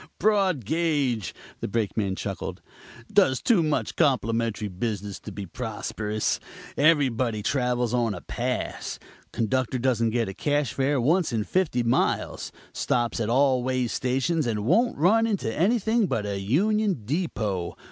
[0.17, 2.59] "Broad gauge," the Brakeman chuckled;
[3.13, 6.39] "does too much complimentary business to be prosperous.
[6.75, 8.97] Everybody travels on a pass.
[9.31, 12.51] Conductor doesn't get a cash fare once in fifty miles.
[12.73, 17.77] Stops at all way stations and won't run into anything but a union depot.